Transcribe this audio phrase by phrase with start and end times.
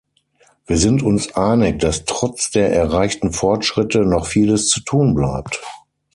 [0.65, 5.61] Wir sind uns einig, dass trotz der erreichten Fortschritte noch vieles zu tun bleibt.